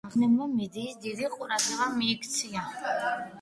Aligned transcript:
ამ 0.01 0.07
აღმოჩენამ 0.11 0.53
მედიის 0.61 0.95
დიდი 1.03 1.29
ყურადღება 1.35 1.87
მიიქცია. 1.99 2.65